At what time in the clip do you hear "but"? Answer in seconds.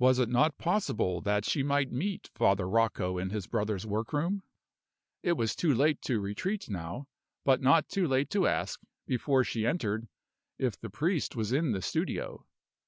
7.44-7.60